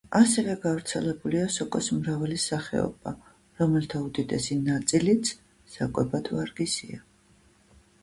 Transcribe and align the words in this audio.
ასევე 0.19 0.53
გავრცელებულია 0.61 1.43
სოკოს 1.55 1.89
მრავალი 1.97 2.39
სახეობა, 2.45 3.15
რომელთა 3.61 4.03
უდიდესი 4.09 4.61
ნაწილიც 4.65 5.33
საკვებად 5.79 6.37
ვარგისია. 6.39 7.07